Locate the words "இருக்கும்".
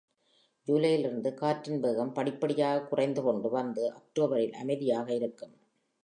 5.13-5.53